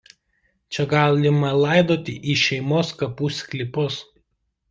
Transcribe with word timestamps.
Čia 0.75 0.85
galima 0.93 1.51
laidoti 1.65 2.15
į 2.33 2.37
šeimos 2.45 2.89
kapų 3.03 3.31
sklypus. 3.41 3.99